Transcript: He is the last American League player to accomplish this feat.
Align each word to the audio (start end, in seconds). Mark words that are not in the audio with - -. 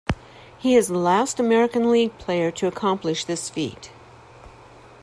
He 0.57 0.75
is 0.75 0.87
the 0.87 0.97
last 0.97 1.39
American 1.39 1.91
League 1.91 2.17
player 2.17 2.49
to 2.53 2.65
accomplish 2.65 3.23
this 3.23 3.51
feat. 3.51 3.91